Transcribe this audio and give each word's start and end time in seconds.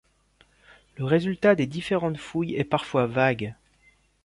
Le 0.97 1.05
résultat 1.05 1.53
des 1.53 1.67
différentes 1.67 2.17
fouilles 2.17 2.55
est 2.55 2.63
parfois 2.63 3.05
vague. 3.05 3.53